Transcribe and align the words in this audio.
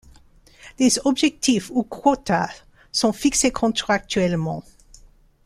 Les 0.79 0.99
objectifs 1.05 1.69
ou 1.69 1.83
quotas 1.83 2.63
sont 2.91 3.13
fixés 3.13 3.51
contractuellement. 3.51 4.63